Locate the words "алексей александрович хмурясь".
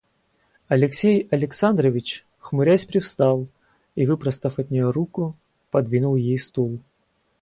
0.67-2.85